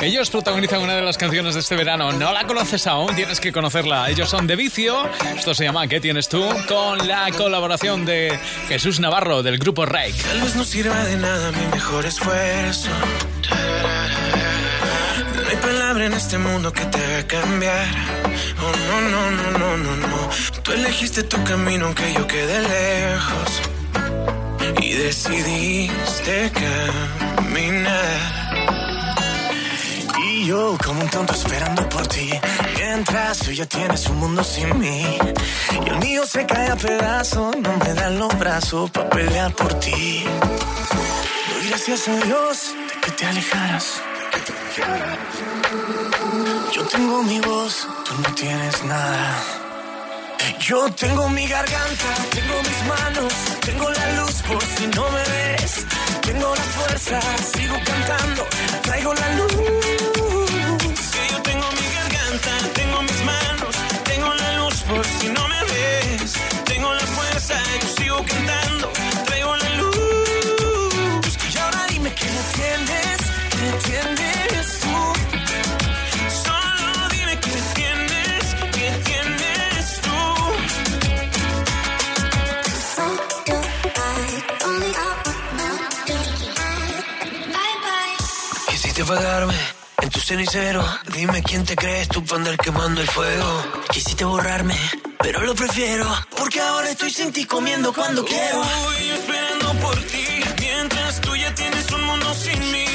Ellos 0.00 0.30
protagonizan 0.30 0.80
una 0.80 0.94
de 0.94 1.02
las 1.02 1.18
canciones 1.18 1.54
de 1.54 1.60
este 1.60 1.74
verano. 1.74 2.12
No 2.12 2.32
la 2.32 2.46
conoces 2.46 2.86
aún, 2.86 3.16
tienes 3.16 3.40
que 3.40 3.50
conocerla. 3.50 4.08
Ellos 4.08 4.30
son 4.30 4.46
de 4.46 4.54
vicio. 4.54 5.08
Esto 5.36 5.54
se 5.54 5.64
llama 5.64 5.88
¿Qué 5.88 5.98
tienes 5.98 6.28
tú? 6.28 6.44
Con 6.68 7.06
la 7.08 7.30
colaboración 7.32 8.04
de 8.04 8.38
Jesús 8.68 9.00
Navarro 9.00 9.42
del 9.42 9.58
grupo 9.58 9.86
Rake. 9.86 10.14
Tal 10.22 10.40
vez 10.40 10.54
no 10.54 10.64
sirva 10.64 11.02
de 11.04 11.16
nada 11.16 11.50
mi 11.50 11.66
mejor 11.66 12.06
esfuerzo. 12.06 12.90
No 15.34 15.48
hay 15.50 15.56
palabra 15.56 16.06
en 16.06 16.12
este 16.12 16.38
mundo 16.38 16.72
que 16.72 16.84
te 16.84 17.04
haga 17.04 17.26
cambiar. 17.26 17.86
Oh, 18.62 18.72
no, 18.88 19.00
no, 19.00 19.30
no, 19.30 19.58
no, 19.58 19.76
no, 19.76 19.96
no. 19.96 20.30
Tú 20.62 20.72
elegiste 20.72 21.24
tu 21.24 21.42
camino 21.42 21.86
aunque 21.86 22.12
yo 22.14 22.24
quede 22.26 22.60
lejos. 22.60 23.77
Y 24.80 24.92
decidiste 24.92 26.52
caminar. 26.52 28.18
Y 30.24 30.46
yo 30.46 30.76
como 30.84 31.00
un 31.02 31.08
tonto 31.08 31.32
esperando 31.32 31.88
por 31.88 32.06
ti. 32.06 32.30
Mientras 32.76 33.38
tú 33.38 33.50
ya 33.52 33.66
tienes 33.66 34.06
un 34.08 34.18
mundo 34.18 34.44
sin 34.44 34.78
mí. 34.78 35.18
Y 35.84 35.88
el 35.88 35.98
mío 35.98 36.24
se 36.26 36.46
cae 36.46 36.70
a 36.70 36.76
pedazos. 36.76 37.56
No 37.56 37.76
me 37.76 37.94
dan 37.94 38.18
los 38.18 38.38
brazos 38.38 38.90
para 38.90 39.10
pelear 39.10 39.52
por 39.54 39.74
ti. 39.74 40.24
Doy 41.54 41.68
gracias 41.68 42.08
a 42.08 42.16
Dios 42.16 42.74
de 42.88 43.00
que 43.00 43.10
te 43.12 43.26
alejaras. 43.26 44.02
Yo 46.72 46.82
tengo 46.84 47.22
mi 47.22 47.40
voz, 47.40 47.88
tú 48.04 48.14
no 48.22 48.34
tienes 48.34 48.84
nada. 48.84 49.57
Yo 50.60 50.90
tengo 50.90 51.28
mi 51.30 51.46
garganta, 51.46 52.14
tengo 52.30 52.56
mis 52.62 52.84
manos, 52.86 53.32
tengo 53.60 53.90
la 53.90 54.12
luz 54.18 54.42
por 54.42 54.62
si 54.62 54.86
no 54.88 55.10
me 55.10 55.22
ves. 55.34 55.86
Tengo 56.22 56.54
la 56.54 56.62
fuerza, 56.62 57.20
sigo 57.52 57.76
cantando, 57.84 58.46
traigo 58.82 59.14
la 59.14 59.28
luz. 59.36 59.52
Que 61.12 61.28
yo 61.32 61.42
tengo 61.42 61.66
mi 61.72 61.86
garganta, 61.98 62.52
tengo 62.74 63.02
mis 63.02 63.24
manos, 63.24 63.74
tengo 64.04 64.34
la 64.34 64.52
luz 64.58 64.76
por 64.82 65.04
si 65.06 65.28
no 65.28 65.48
me 65.48 65.64
ves. 65.72 66.32
Tengo 66.64 66.92
la 66.92 67.06
fuerza, 67.16 67.54
yo 67.82 67.88
sigo 67.98 68.24
cantando, 68.26 68.92
traigo 69.26 69.56
la 69.56 69.68
luz. 69.80 71.38
Y 71.54 71.58
ahora 71.58 71.86
dime 71.88 72.12
que 72.12 72.26
no 72.26 72.42
tienes, 72.58 73.18
que 73.50 73.90
tienes 73.90 74.27
apagarme 89.08 89.54
en 90.02 90.10
tu 90.10 90.20
cenicero. 90.20 90.84
Dime 91.14 91.42
quién 91.42 91.64
te 91.64 91.74
crees 91.74 92.08
tú 92.08 92.22
para 92.24 92.36
andar 92.40 92.58
quemando 92.58 93.00
el 93.00 93.08
fuego. 93.08 93.64
Quisiste 93.90 94.24
borrarme, 94.24 94.76
pero 95.18 95.40
lo 95.42 95.54
prefiero. 95.54 96.06
Porque 96.36 96.60
ahora 96.60 96.90
estoy 96.90 97.10
sin 97.10 97.32
ti 97.32 97.46
comiendo 97.46 97.92
cuando 97.92 98.22
quiero. 98.24 98.62
Esperando 99.14 99.72
por 99.80 99.96
ti. 100.12 100.26
Mientras 100.60 101.20
tú 101.22 101.34
ya 101.36 101.54
tienes 101.54 101.90
un 101.90 102.04
mundo 102.04 102.34
sin 102.34 102.60
mí. 102.72 102.86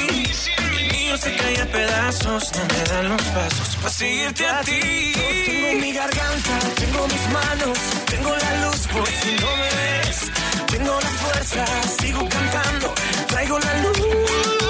El 0.78 0.92
mío 0.92 1.16
se 1.16 1.34
cae 1.34 1.60
a 1.60 1.66
pedazos. 1.66 2.52
No 2.56 2.64
me 2.72 2.84
dan 2.90 3.08
los 3.08 3.22
pasos 3.22 3.76
para 3.76 3.90
seguirte 3.90 4.46
a 4.46 4.60
ti. 4.60 5.12
Yo 5.16 5.52
tengo 5.52 5.80
mi 5.80 5.92
garganta, 5.92 6.58
tengo 6.76 7.08
mis 7.08 7.28
manos. 7.38 7.78
Tengo 8.06 8.30
la 8.36 8.52
luz 8.64 8.80
por 8.86 9.08
si 9.08 9.32
no 9.42 9.50
me 9.56 9.70
ves. 9.80 10.18
Tengo 10.70 11.00
la 11.00 11.10
fuerza, 11.22 11.64
sigo 12.00 12.28
cantando. 12.28 12.94
Traigo 13.26 13.58
la 13.58 13.74
luz. 13.82 14.63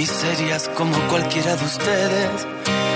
Miserias 0.00 0.70
como 0.78 0.96
cualquiera 1.08 1.56
de 1.56 1.64
ustedes. 1.66 2.46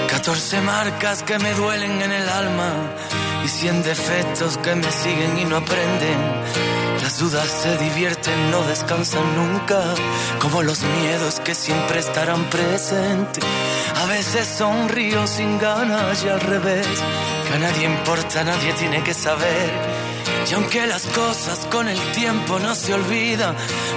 14 0.09 0.62
marcas 0.62 1.22
que 1.22 1.38
me 1.38 1.52
duelen 1.52 2.00
en 2.00 2.12
el 2.12 2.26
alma 2.30 2.70
y 3.44 3.48
100 3.48 3.82
defectos 3.82 4.57
que 4.57 4.74
me 4.74 4.90
siguen 4.90 5.38
y 5.38 5.44
no 5.44 5.57
aprenden. 5.59 6.18
Las 7.02 7.18
dudas 7.18 7.46
se 7.62 7.76
divierten, 7.76 8.50
no 8.50 8.62
descansan 8.62 9.26
nunca, 9.36 9.82
como 10.38 10.62
los 10.62 10.80
miedos 10.82 11.40
que 11.40 11.55
siempre 11.55 11.98
estarán 11.98 12.42
presentes. 12.44 13.44
A 14.02 14.07
veces 14.07 14.46
sonrío 14.57 15.26
sin 15.26 15.59
ganas 15.59 16.24
y 16.24 16.28
al 16.28 16.40
revés, 16.40 16.88
que 17.46 17.55
a 17.55 17.59
nadie 17.59 17.84
importa, 17.84 18.44
nadie 18.44 18.72
tiene 18.72 19.02
que 19.05 19.12
saber 19.12 20.05
y 20.50 20.55
aunque 20.55 20.86
las 20.86 21.07
cosas 21.07 21.66
con 21.70 21.88
el 21.88 21.98
tiempo 22.12 22.59
no 22.59 22.74
se 22.74 22.92
olvidan, 22.92 23.57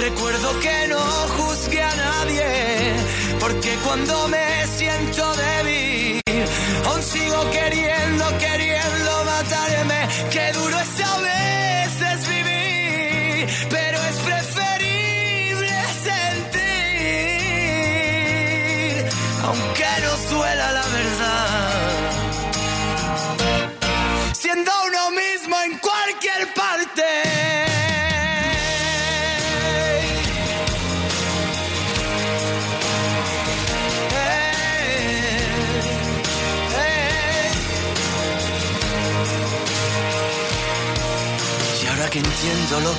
Recuerdo 0.00 0.58
que 0.60 0.88
no 0.88 0.98
juzgué 1.36 1.82
a 1.82 1.94
nadie, 1.94 2.44
porque 3.38 3.76
cuando 3.84 4.28
me 4.28 4.66
siento 4.78 5.22
débil, 5.36 6.20
aún 6.86 7.02
sigo 7.02 7.50
queriendo, 7.50 8.24
queriendo 8.38 8.49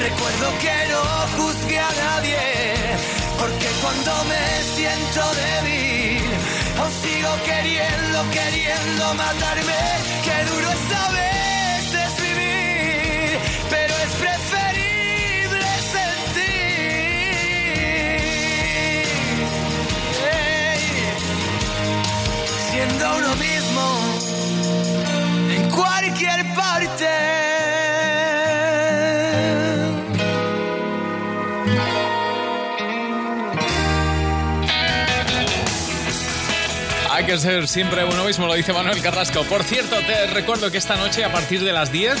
Recuerdo 0.00 0.58
que 0.58 0.76
no 0.92 1.02
juzgué 1.36 1.78
a 1.78 1.92
nadie. 2.04 2.38
Porque 3.38 3.68
cuando 3.82 4.24
me 4.24 4.44
siento 4.74 5.20
débil, 5.40 6.24
aún 6.78 6.92
sigo 7.02 7.32
queriendo, 7.44 8.18
queriendo 8.30 9.14
matarme. 9.14 9.80
Qué 10.24 10.44
duro 10.50 10.70
es 10.70 10.94
a 10.96 11.10
que 37.30 37.38
ser 37.38 37.68
siempre 37.68 38.04
uno 38.04 38.24
mismo, 38.24 38.48
lo 38.48 38.54
dice 38.54 38.72
Manuel 38.72 39.00
Carrasco. 39.00 39.44
Por 39.44 39.62
cierto, 39.62 39.94
te 40.00 40.26
recuerdo 40.26 40.68
que 40.68 40.78
esta 40.78 40.96
noche 40.96 41.22
a 41.22 41.30
partir 41.30 41.62
de 41.62 41.72
las 41.72 41.92
10 41.92 42.16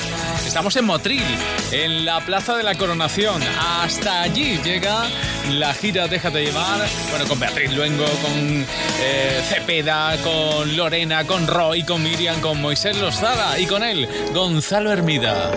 estamos 0.46 0.76
en 0.76 0.84
Motril, 0.84 1.24
en 1.72 2.04
la 2.04 2.20
Plaza 2.20 2.56
de 2.56 2.62
la 2.62 2.76
Coronación. 2.76 3.42
Hasta 3.82 4.22
allí 4.22 4.60
llega 4.62 5.08
la 5.48 5.74
gira 5.74 6.06
Déjate 6.06 6.44
llevar, 6.44 6.86
bueno, 7.08 7.26
con 7.26 7.40
Beatriz 7.40 7.72
Luengo, 7.72 8.04
con 8.22 8.64
eh, 9.00 9.42
Cepeda, 9.48 10.16
con 10.22 10.76
Lorena, 10.76 11.26
con 11.26 11.44
Roy, 11.48 11.82
con 11.82 12.04
Miriam, 12.04 12.40
con 12.40 12.60
Moisés 12.60 12.96
Lozada 12.96 13.58
y 13.58 13.66
con 13.66 13.82
él, 13.82 14.08
Gonzalo 14.32 14.92
Hermida. 14.92 15.50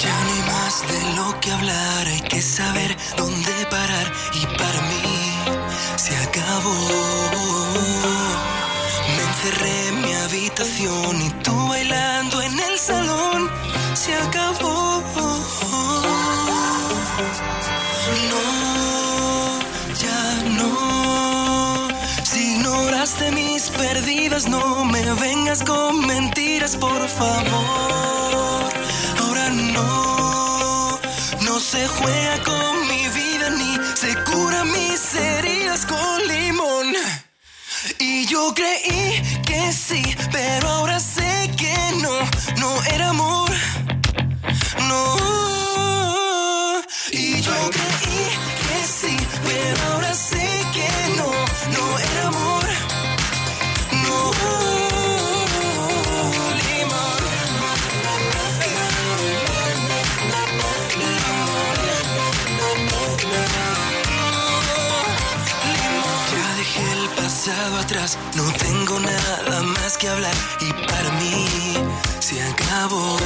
Ya 0.00 0.24
no 0.24 0.32
hay 0.32 0.42
más 0.42 0.82
de 0.88 1.14
lo 1.14 1.38
que 1.38 1.52
hablar, 1.52 2.06
hay 2.08 2.20
que 2.22 2.42
saber 2.42 2.96
dónde 3.16 3.52
parar 3.70 4.12
y 4.34 4.44
para 4.56 4.80
mí 4.88 5.17
se 5.98 6.16
acabó. 6.16 6.78
Me 9.16 9.22
encerré 9.30 9.88
en 9.88 10.00
mi 10.00 10.12
habitación 10.14 11.22
y 11.22 11.30
tú 11.42 11.68
bailando 11.68 12.40
en 12.40 12.58
el 12.58 12.78
salón 12.78 13.50
se 13.94 14.14
acabó. 14.14 15.02
No, 18.30 19.58
ya 20.04 20.22
no. 20.58 21.88
Si 22.22 22.54
ignoraste 22.54 23.32
mis 23.32 23.68
perdidas, 23.70 24.48
no 24.48 24.84
me 24.84 25.02
vengas 25.14 25.64
con 25.64 26.06
mentiras, 26.06 26.76
por 26.76 27.08
favor. 27.08 28.72
Ahora 29.20 29.50
no, 29.50 30.98
no 31.40 31.58
se 31.58 31.88
juega 31.88 32.42
con 32.44 32.86
mi 33.50 33.64
vida 33.64 33.78
ni 33.78 33.96
se 33.96 34.14
cura 34.24 34.64
mis 34.64 35.14
heridas 35.14 35.86
con 35.86 36.26
limón. 36.26 36.94
Y 37.98 38.26
yo 38.26 38.52
creí 38.54 39.22
que 39.46 39.72
sí, 39.72 40.02
pero 40.32 40.68
ahora 40.68 41.00
sé 41.00 41.50
que 41.56 41.74
no, 42.02 42.18
no 42.58 42.82
era 42.84 43.10
amor. 43.10 43.50
No. 44.88 45.57
Atrás, 67.76 68.16
no 68.34 68.44
tengo 68.52 68.98
nada 69.00 69.62
más 69.62 69.98
que 69.98 70.08
hablar 70.08 70.34
y 70.60 70.72
para 70.86 71.10
mí 71.20 71.46
se 72.20 72.42
acabó. 72.42 73.16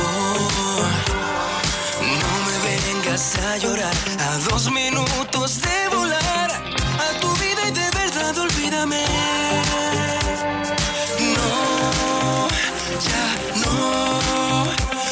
No 2.00 2.30
me 2.46 2.56
vengas 2.70 3.36
a 3.36 3.56
llorar 3.58 3.94
a 4.18 4.38
dos 4.50 4.70
minutos 4.70 5.60
de 5.60 5.96
volar. 5.96 6.50
a 6.50 7.20
tu 7.20 7.28
vida 7.36 7.68
y 7.68 7.70
de 7.72 7.90
verdad 7.90 8.38
olvídame. 8.38 9.04
No, 11.36 12.48
ya 13.08 13.24
no. 13.64 14.64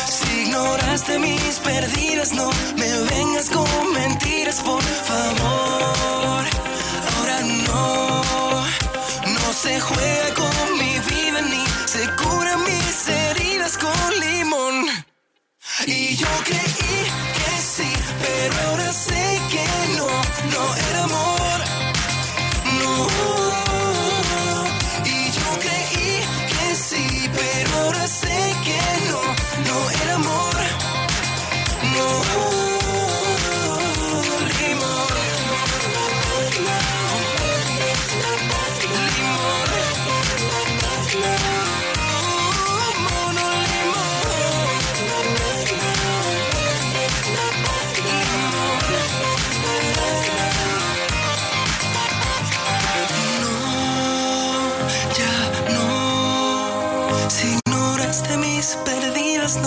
Si 0.08 0.42
ignoraste 0.42 1.18
mis 1.18 1.58
perdidas, 1.62 2.32
no 2.32 2.50
me 2.76 2.90
vengas 3.10 3.48
con 3.48 3.92
mentiras, 3.92 4.60
por 4.62 4.82
favor. 4.82 6.49
Se 9.62 9.78
juega 9.78 10.34
con 10.34 10.78
mi 10.78 10.98
vida 11.10 11.42
ni 11.42 11.62
se 11.84 12.08
curan 12.16 12.64
mis 12.64 13.08
heridas 13.08 13.76
con 13.76 14.20
limón. 14.20 14.86
Y 15.86 16.16
yo 16.16 16.28
creí 16.44 17.00
que 17.36 17.50
sí, 17.60 17.92
pero 18.22 18.54
ahora 18.68 18.90
sé 18.90 19.40
que 19.52 19.66
no, 19.98 20.08
no 20.52 20.62
era 20.88 21.04
amor. 21.04 21.58
No. 22.80 23.06
Y 25.04 25.30
yo 25.38 25.48
creí 25.64 26.22
que 26.52 26.74
sí, 26.74 27.30
pero 27.34 27.80
ahora 27.80 28.06
sé 28.06 28.54
que 28.64 28.80
no, 29.10 29.20
no 29.68 29.90
era 30.02 30.14
amor. 30.14 30.56
No. 31.96 32.59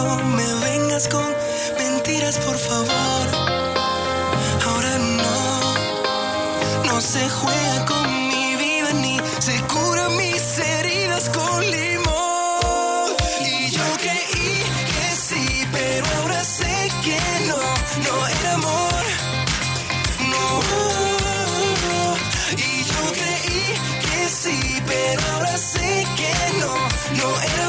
No 0.04 0.18
me 0.38 0.54
vengas 0.66 1.08
con 1.08 1.26
mentiras, 1.78 2.38
por 2.40 2.58
favor. 2.58 3.26
Ahora 4.68 4.98
no, 4.98 5.74
no 6.90 7.02
se 7.02 7.30
juega 7.30 7.86
con 7.86 8.28
mi 8.28 8.56
vida 8.56 8.94
ni 8.94 9.18
se 9.40 9.56
curan 9.74 10.16
mis 10.18 10.60
heridas 10.60 11.30
con 11.30 11.60
limón. 11.72 13.16
Y 13.42 13.70
yo 13.70 13.86
creí 14.04 14.64
que 14.92 15.06
sí, 15.28 15.68
pero 15.72 16.06
ahora 16.20 16.44
sé 16.44 16.76
que 17.06 17.20
no, 17.50 17.62
no 18.06 18.16
era 18.38 18.54
amor. 18.54 19.04
No. 20.32 20.46
Y 22.58 22.84
yo 22.92 23.02
creí 23.20 23.64
que 24.04 24.30
sí, 24.42 24.60
pero 24.86 25.22
ahora 25.34 25.58
sé 25.58 26.06
que 26.20 26.34
no, 26.62 26.74
no 27.20 27.42
era 27.54 27.63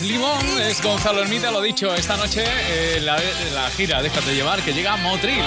Limón, 0.00 0.60
es 0.60 0.80
Gonzalo 0.82 1.22
Ermita, 1.22 1.50
lo 1.50 1.60
dicho, 1.60 1.94
esta 1.94 2.16
noche 2.16 2.44
eh, 2.44 3.00
la, 3.00 3.16
la 3.52 3.70
gira 3.70 4.02
Déjate 4.02 4.34
llevar, 4.34 4.62
que 4.62 4.72
llega 4.72 4.94
a 4.94 4.96
Motril. 4.96 5.44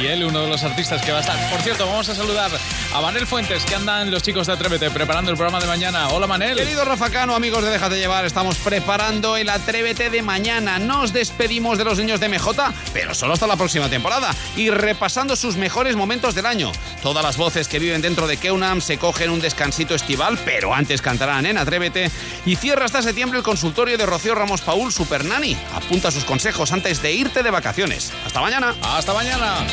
Y 0.00 0.06
él, 0.06 0.24
uno 0.24 0.42
de 0.42 0.48
los 0.48 0.62
artistas 0.62 1.02
que 1.04 1.10
va 1.10 1.18
a 1.18 1.20
estar. 1.20 1.50
Por 1.50 1.60
cierto, 1.60 1.86
vamos 1.86 2.08
a 2.08 2.14
saludar 2.14 2.50
a 2.94 3.00
Manel 3.00 3.26
Fuentes, 3.26 3.64
que 3.64 3.74
andan 3.74 4.10
los 4.10 4.22
chicos 4.22 4.46
de 4.46 4.52
Atrévete 4.52 4.90
preparando 4.90 5.30
el 5.30 5.36
programa 5.36 5.60
de 5.60 5.66
mañana. 5.66 6.08
Hola, 6.08 6.26
Manel. 6.26 6.56
Querido 6.56 6.84
Rafa 6.84 7.10
Cano, 7.10 7.34
amigos 7.34 7.62
de 7.62 7.70
Déjate 7.70 7.98
Llevar, 7.98 8.24
estamos 8.24 8.56
preparando 8.56 9.36
el 9.36 9.48
Atrévete 9.48 10.10
de 10.10 10.22
mañana. 10.22 10.78
Nos 10.78 11.12
despedimos 11.12 11.78
de 11.78 11.84
los 11.84 11.98
niños 11.98 12.20
de 12.20 12.28
MJ, 12.28 12.72
pero 12.92 13.14
solo 13.14 13.34
hasta 13.34 13.46
la 13.46 13.56
próxima 13.56 13.88
temporada. 13.88 14.34
Y 14.56 14.70
repasando 14.70 15.36
sus 15.36 15.56
mejores 15.56 15.96
momentos 15.96 16.34
del 16.34 16.46
año. 16.46 16.72
Todas 17.02 17.22
las 17.24 17.36
voces 17.36 17.68
que 17.68 17.78
viven 17.78 18.02
dentro 18.02 18.26
de 18.26 18.36
Keunam 18.36 18.80
se 18.80 18.98
cogen 18.98 19.30
un 19.30 19.40
descansito 19.40 19.94
estival, 19.94 20.38
pero 20.44 20.74
antes 20.74 21.02
cantarán 21.02 21.46
en 21.46 21.58
Atrévete. 21.58 22.10
Y 22.46 22.56
cierra 22.56 22.86
hasta 22.86 23.02
septiembre 23.02 23.38
el 23.38 23.44
consultorio 23.44 23.98
de 23.98 24.06
Rocío 24.06 24.34
Ramos 24.34 24.62
Paul, 24.62 24.92
Super 24.92 25.24
Nani. 25.24 25.56
Apunta 25.74 26.10
sus 26.10 26.24
consejos 26.24 26.72
antes 26.72 27.02
de 27.02 27.12
irte 27.12 27.42
de 27.42 27.50
vacaciones. 27.50 28.12
Hasta 28.24 28.40
mañana. 28.40 28.74
Hasta 28.82 29.12
mañana. 29.12 29.66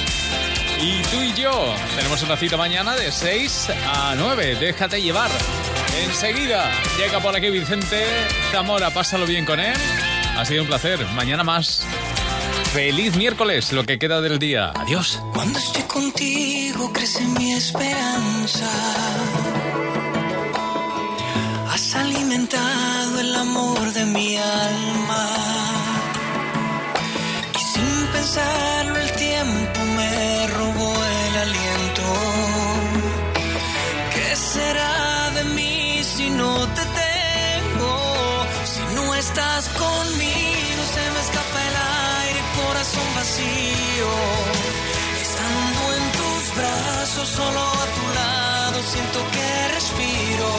Y 0.80 1.02
tú 1.04 1.22
y 1.22 1.34
yo 1.34 1.74
tenemos 1.96 2.22
una 2.24 2.36
cita 2.38 2.58
mañana 2.58 2.96
de 2.96 3.12
6 3.12 3.70
a 3.88 4.16
9. 4.18 4.58
Déjate 4.60 5.02
llevar. 5.02 5.32
Enseguida 6.04 6.70
llega 6.98 7.20
por 7.20 7.36
aquí 7.36 7.50
Vicente 7.50 8.04
Zamora. 8.52 8.90
Pásalo 8.92 9.26
bien 9.26 9.46
con 9.46 9.60
él. 9.60 9.78
Ha 10.38 10.46
sido 10.46 10.64
un 10.64 10.68
placer. 10.68 11.06
Mañana 11.16 11.44
más. 11.44 11.82
Feliz 12.74 13.16
miércoles, 13.16 13.72
lo 13.72 13.86
que 13.86 13.98
queda 13.98 14.20
del 14.20 14.38
día. 14.38 14.74
Adiós. 14.76 15.22
Cuando 15.34 15.58
estoy 15.58 15.84
contigo 15.84 16.92
crece 16.92 17.24
mi 17.24 17.54
esperanza. 17.54 18.70
Has 21.72 21.96
alimentado 21.96 23.20
el 23.22 23.34
amor 23.36 23.94
de 23.94 24.06
mi 24.06 24.38
alma. 24.38 25.28
Y 27.56 27.60
sin 27.60 28.08
pensarlo 28.08 28.75
estás 39.36 39.68
conmigo 39.68 40.82
se 40.96 41.04
me 41.12 41.20
escapa 41.20 41.60
el 41.70 41.76
aire, 42.24 42.42
corazón 42.56 43.08
vacío. 43.16 44.12
Estando 45.28 45.82
en 45.98 46.04
tus 46.20 46.44
brazos, 46.56 47.28
solo 47.28 47.60
a 47.60 47.86
tu 47.98 48.06
lado, 48.20 48.78
siento 48.94 49.20
que 49.36 49.50
respiro. 49.76 50.50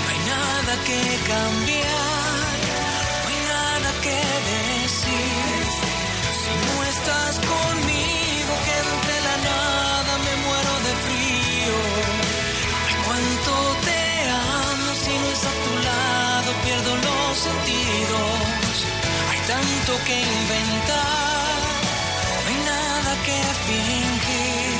No 0.00 0.06
hay 0.12 0.20
nada 0.32 0.72
que 0.88 1.00
cambiar, 1.32 2.32
no 3.20 3.28
hay 3.30 3.40
nada 3.54 3.90
que 4.04 4.20
decir. 4.54 5.60
Si 6.40 6.52
no 6.64 6.74
estás 6.94 7.34
conmigo, 7.52 8.03
sentidos. 17.44 18.74
Hay 19.30 19.40
tanto 19.52 19.92
que 20.06 20.16
inventar, 20.38 21.58
no 22.42 22.48
hay 22.48 22.58
nada 22.72 23.12
que 23.26 23.38
fingir. 23.66 24.78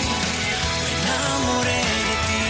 Me 0.82 0.90
enamoré 1.00 1.84
de 2.08 2.16
ti. 2.28 2.46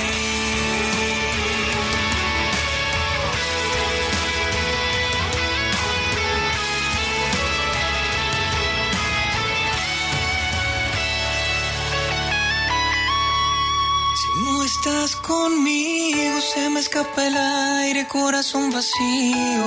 Si 14.20 14.28
no 14.44 14.54
estás 14.62 15.10
conmigo, 15.16 16.13
se 16.52 16.68
me 16.68 16.80
escapa 16.80 17.26
el 17.26 17.36
aire, 17.36 18.06
corazón 18.06 18.70
vacío. 18.70 19.64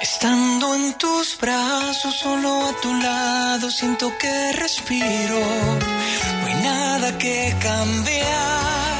Estando 0.00 0.74
en 0.74 0.94
tus 0.94 1.38
brazos, 1.40 2.14
solo 2.14 2.68
a 2.68 2.72
tu 2.80 2.92
lado, 2.94 3.70
siento 3.70 4.12
que 4.18 4.52
respiro. 4.52 5.40
No 6.40 6.46
hay 6.46 6.54
nada 6.62 7.16
que 7.18 7.54
cambiar, 7.60 8.91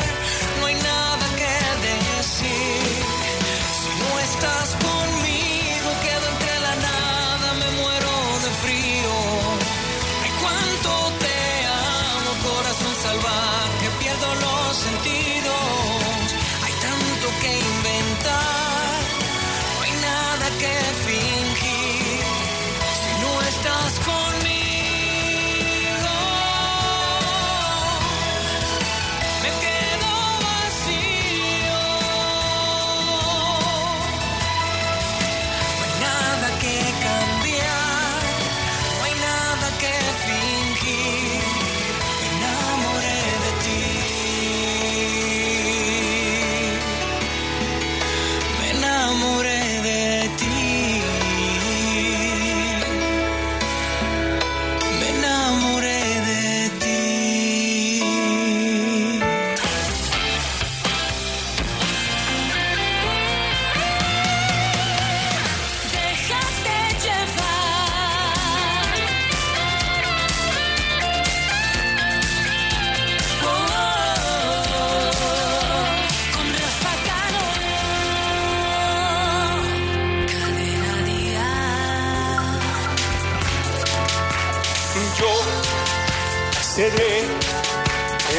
seré 86.83 87.17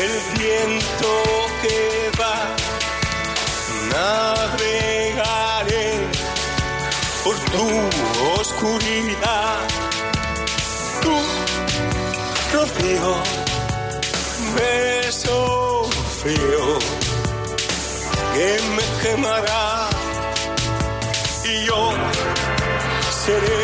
el 0.03 0.13
viento 0.37 1.11
que 1.61 1.77
va. 2.19 2.37
Navegaré 3.93 5.89
por 7.23 7.35
tu 7.53 7.65
oscuridad. 8.39 9.59
Tu 11.03 11.15
rocío, 12.53 13.13
beso 14.57 15.39
frío 16.21 16.65
que 18.33 18.49
me 18.75 18.85
quemará. 19.03 19.65
Y 21.45 21.53
yo 21.67 21.81
seré 23.23 23.61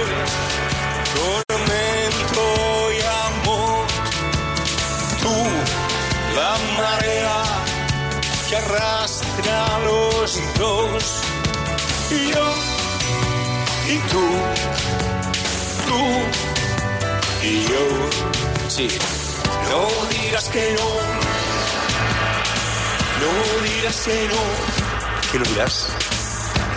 arrastra 8.59 9.79
los 9.85 10.39
dos. 10.57 11.03
Yo, 12.09 12.47
y 13.87 13.97
tú, 14.11 14.25
tú 15.87 16.01
y 17.47 17.63
yo. 17.71 17.83
Sí, 18.67 18.87
no 19.69 19.81
digas 20.09 20.45
que 20.49 20.75
no. 20.77 20.87
No 23.21 23.31
digas 23.67 23.97
que 24.05 24.27
no. 24.31 24.41
¿Qué 25.31 25.39
no 25.39 25.45
dirás? 25.45 25.87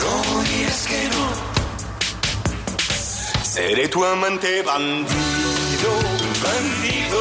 No 0.00 0.42
digas 0.42 0.86
que 0.88 1.08
no. 1.14 1.52
Seré 3.42 3.88
tu 3.88 4.04
amante 4.04 4.62
bandido, 4.62 5.90
bandido. 6.44 7.20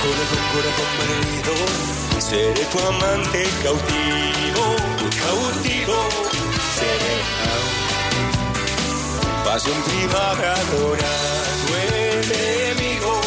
Corazón, 0.00 0.44
corazón 0.52 0.90
bandido. 0.98 1.97
Seré 2.28 2.64
tu 2.72 2.78
amante 2.78 3.42
cautivo, 3.62 4.64
cautivo. 5.24 5.96
Seré 6.78 7.16
pasión 9.44 9.82
privada, 9.82 10.52
adorado 10.52 11.38
enemigo. 11.86 13.20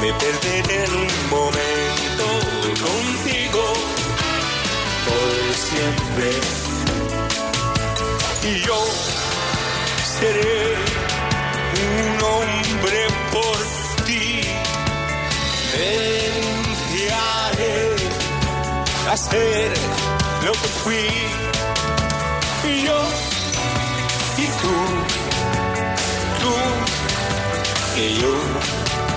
Me 0.00 0.12
perderé 0.14 0.84
en 0.84 0.92
un 0.94 1.30
momento 1.30 2.26
contigo 2.86 3.64
por 5.06 5.54
siempre 5.54 6.30
y 8.42 8.66
yo 8.66 8.80
seré 10.18 10.74
un 11.86 12.22
hombre 12.22 13.06
por 13.30 13.79
a 19.10 19.16
ser 19.16 19.72
lo 20.44 20.52
que 20.52 20.68
fui. 20.82 21.08
Y 22.70 22.84
yo 22.86 22.98
y 24.38 24.46
tú, 24.60 24.74
tú 26.40 26.52
y 28.00 28.20
yo, 28.20 28.34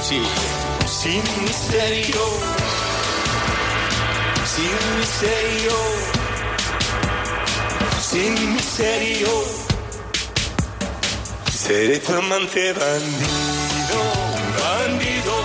sí, 0.08 0.22
sin 0.86 1.24
misterio, 1.44 2.24
sin 4.54 5.00
misterio 5.00 6.14
sin 8.14 8.54
misterio. 8.54 9.28
Seré 11.52 11.98
tu 12.00 12.14
amante 12.14 12.74
bandido, 12.74 14.00
bandido, 14.62 15.36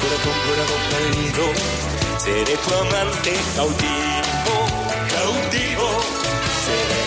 corazón, 0.00 0.36
corazón 0.46 0.82
perdido. 0.90 1.95
Seré 2.26 2.56
tu 2.56 2.74
amante 2.74 3.32
cautivo, 3.54 4.54
cautivo. 5.14 5.88
Seré 6.66 7.02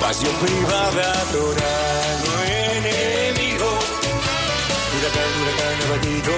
pasión 0.00 0.32
privada, 0.36 1.12
adorado 1.22 2.30
enemigo. 2.46 3.68
Huracán, 4.94 5.30
huracán 5.40 5.76
abatido, 5.86 6.34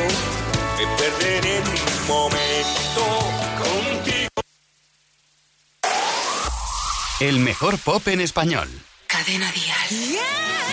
me 0.79 0.85
perderé 0.97 1.57
en 1.59 1.67
un 1.69 2.07
momento 2.09 3.03
contigo. 3.61 4.41
El 7.21 7.39
mejor 7.41 7.79
pop 7.81 8.09
en 8.09 8.23
español. 8.23 8.69
Cadena 9.09 9.53
Dial. 9.53 9.89
Okay. 9.91 10.66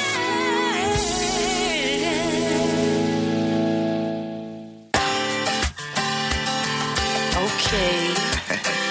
shade. 7.73 8.82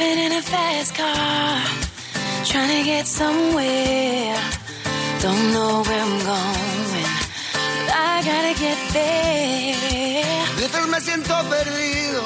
Driving 0.00 0.24
in 0.24 0.32
a 0.32 0.40
fast 0.40 0.94
car, 0.94 1.60
trying 2.46 2.72
to 2.78 2.84
get 2.84 3.06
somewhere. 3.06 4.34
Don't 5.20 5.52
know 5.52 5.82
where 5.86 6.02
I'm 6.06 6.18
going, 6.32 7.04
but 7.84 7.94
I 8.08 8.22
gotta 8.24 8.54
get 8.58 8.78
there. 8.94 10.46
Veces 10.56 10.86
me 10.88 11.00
siento 11.02 11.34
perdido, 11.50 12.22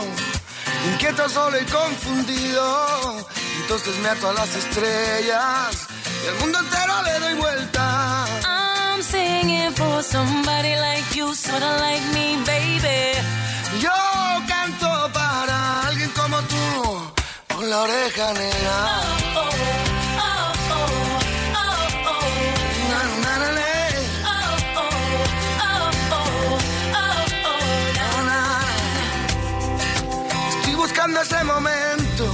inquieto, 0.89 1.29
solo 1.29 1.59
y 1.59 1.65
confundido. 1.65 3.27
Entonces 3.63 3.97
me 3.99 4.09
ato 4.09 4.31
a 4.31 4.35
las 4.35 4.55
estrellas 4.55 5.89
y 6.23 6.29
al 6.29 6.35
mundo 6.39 6.59
entero 6.61 7.03
le 7.03 7.19
doy 7.25 7.35
vuelta. 7.35 8.27
I'm 8.47 9.03
singing 9.03 9.73
for 9.73 10.01
somebody 10.05 10.77
like 10.77 11.13
you, 11.13 11.35
sorta 11.35 11.77
like 11.81 12.05
me, 12.15 12.37
baby. 12.47 13.19
Yo 13.81 14.14
la 17.75 17.83
oreja 17.83 18.33
negra. 18.35 18.77
Oh, 19.35 19.51
Na, 22.91 23.01
na, 23.25 23.51
na. 23.59 23.69
Estoy 30.51 30.75
buscando 30.75 31.21
ese 31.21 31.43
momento, 31.45 32.25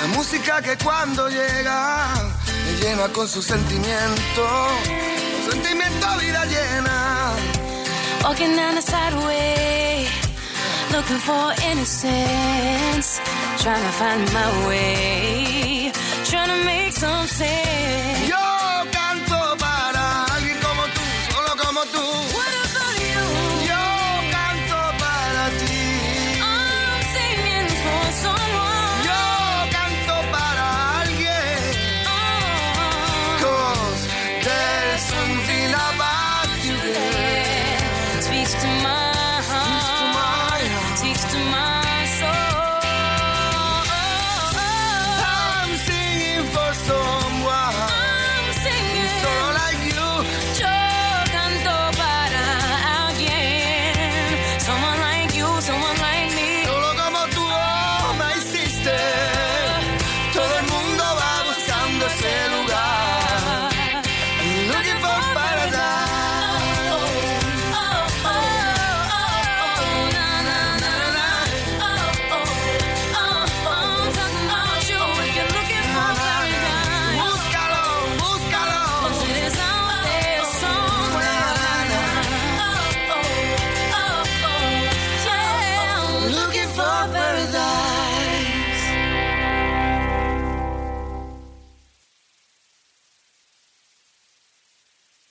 la 0.00 0.06
música 0.16 0.62
que 0.62 0.76
cuando 0.84 1.28
llega 1.28 1.78
me 2.64 2.72
llena 2.80 3.08
con 3.08 3.26
su 3.28 3.42
sentimiento, 3.42 4.42
sentimiento 5.50 6.06
vida 6.20 6.44
llena. 6.54 6.96
Walking 8.22 8.56
down 8.56 8.74
the 8.76 8.82
looking 10.96 11.18
for 11.18 11.52
innocence. 11.70 13.20
Trying 13.62 13.84
to 13.88 13.94
find 14.00 14.32
my 14.32 14.66
way, 14.68 15.92
trying 16.24 16.50
to 16.54 16.64
make 16.64 16.92
some 16.92 17.26
sense. 17.26 18.28
Yo 18.28 18.53